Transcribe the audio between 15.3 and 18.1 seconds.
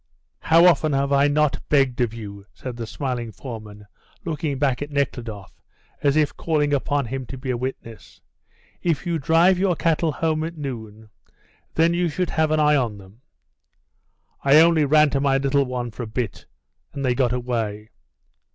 little one for a bit, and they got away."